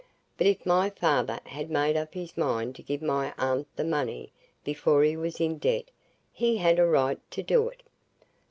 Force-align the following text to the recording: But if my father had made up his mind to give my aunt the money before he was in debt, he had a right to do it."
But 0.35 0.47
if 0.47 0.65
my 0.65 0.89
father 0.89 1.39
had 1.45 1.69
made 1.69 1.95
up 1.95 2.15
his 2.15 2.35
mind 2.35 2.73
to 2.75 2.81
give 2.81 3.03
my 3.03 3.35
aunt 3.37 3.67
the 3.75 3.83
money 3.83 4.31
before 4.63 5.03
he 5.03 5.15
was 5.15 5.39
in 5.39 5.59
debt, 5.59 5.91
he 6.31 6.57
had 6.57 6.79
a 6.79 6.87
right 6.87 7.19
to 7.29 7.43
do 7.43 7.69
it." 7.69 7.83